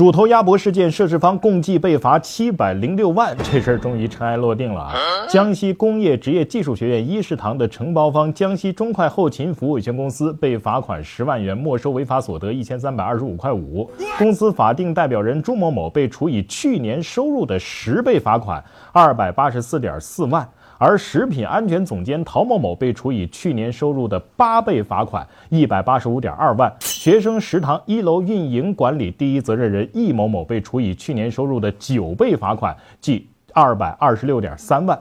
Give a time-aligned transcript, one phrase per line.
[0.00, 4.94] 鼠头鸭脖事件涉事方共计被罚七百零六万，这事儿终于尘埃落定了啊！
[5.28, 13.90] 江西工业职业技术学院一食堂的承包方江西中快后勤服务有限公司被罚款十万元，没收违法所得一千三百二十五块五。
[14.16, 20.48] 公司法定代表人朱某某被处以去年收入的十倍罚款二百八十四点四万。
[20.80, 34.98] 而食品安全总监陶某某被处以去年收入的八倍罚款一百八十五点二万，学生食堂一楼运营管理第一责任人易某某被处以去年收入的九倍罚款，即二百二十六点三万。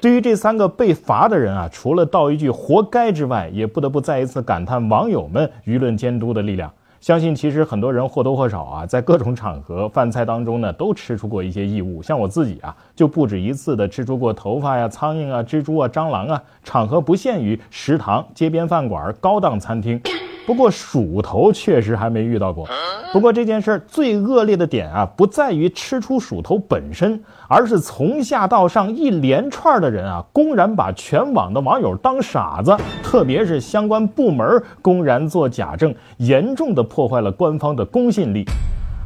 [0.00, 6.68] 对于这三个被罚的人啊，除了道一句活该之外，也不得不再一次感叹网友们舆论监督的力量。
[7.06, 12.02] 相信其实很多人或多或少啊，在各种场合饭菜当中呢，都吃出过一些异物。
[12.02, 16.42] 像我自己啊，就不止一次的吃出过头发呀、苍蝇啊、蜘蛛啊、蟑螂啊。
[16.64, 20.00] 场合不限于食堂、街边饭馆、高档餐厅。
[20.46, 22.66] 不过鼠头确实还没遇到过。
[23.12, 38.44] 不过这件事儿最恶劣的点啊，不在于吃出鼠头本身，而是从下到上一连串的人啊，公然把全网的网友当傻子，特别是相关部门公然做假证，严重的破坏了官方的公信力。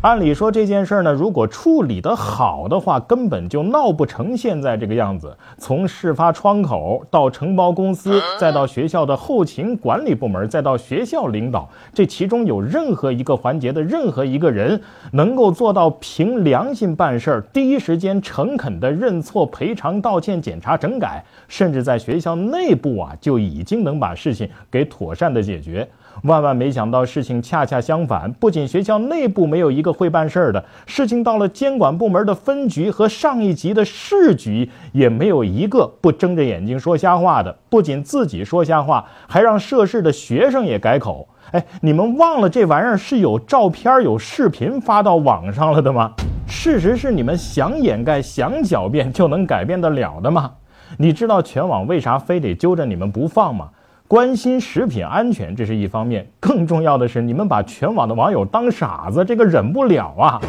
[0.02, 5.36] 按理说这件事儿呢，如果处理得好的话，根本就闹不成现在这个样子。
[5.58, 14.80] 从事发窗口到承包公司，再到学校的后勤管理部门，再到学校领导，这其中有任何一个环节的任何一个人
[15.12, 25.86] 能够做到凭良心办事儿，第一时间诚恳的认错、赔偿、道歉、检查、整改，甚至在学校内部啊就已经能把事情给妥善的解决。
[26.24, 28.30] 万万没想到，事情恰恰相反。
[28.34, 37.56] 不仅学校内部没有一会办事儿的，事情到了监管部门的分局和上一级的市局，也没有一个不睁着眼睛说瞎话的。
[37.69, 41.28] 不仅自己说瞎话，还让涉事的学生也改口。
[41.52, 46.12] 哎，你们忘了这玩意儿是有照片、有视频发到网上了的吗？
[46.47, 50.52] 事实是你们想掩盖、想狡辩就能改变得了的吗？
[50.98, 53.69] 你知道全网为啥非得揪着你们不放吗？
[54.10, 60.41] 关心食品安全，这是一方面；更重要的是，你们把全网的网友当傻子，这个忍不了啊！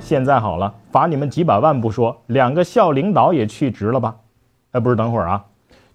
[0.00, 4.16] 现在好了，罚你们几百万不说，两个校领导也去职了吧？
[4.72, 5.44] 哎，不是，等会儿啊，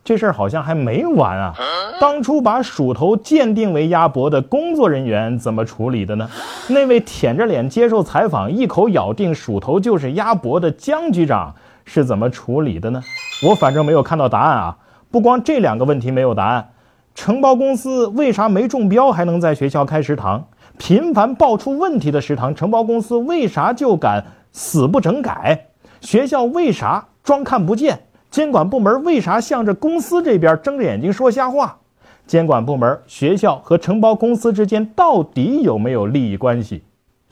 [0.02, 1.54] 这事儿好像还没完啊！
[2.00, 6.30] 当初把鼠头鉴定为鸭脖的工作人员怎么处理的呢？
[6.70, 11.54] 那位舔着脸接受采访、一口咬定鼠头就是鸭脖的江局长
[11.84, 13.04] 是怎么处理的呢？
[13.46, 14.78] 我反正没有看到答案啊！
[15.12, 16.70] 不光这两个问题没有答案。
[17.16, 20.48] 承包公司为啥没中标还能在学校开食堂？
[20.78, 25.68] 频繁爆出问题的食堂，承包公司为啥就敢死不整改？
[26.00, 28.00] 学校为啥装看不见？
[28.32, 31.78] 监管部门为啥向着公司这边睁着眼睛说瞎话？
[32.26, 36.84] 监管部门、学校和承包公司之间到底有没有利益关系？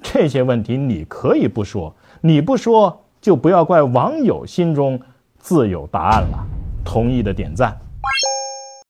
[0.02, 5.00] 这些问题你可以不说，你不说就不要怪网友心中
[5.40, 6.46] 自有答案了。
[6.84, 7.78] 同意的点赞。